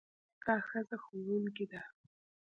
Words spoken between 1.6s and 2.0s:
ده.